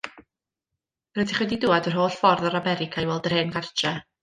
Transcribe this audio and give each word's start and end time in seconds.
Rydych 1.19 1.41
wedi 1.43 1.59
dŵad 1.67 1.91
yr 1.93 1.99
holl 1.99 2.15
ffordd 2.17 2.51
o'r 2.51 2.59
America 2.63 3.07
i 3.07 3.13
weld 3.13 3.31
yr 3.33 3.39
hen 3.39 3.57
gartre? 3.61 3.97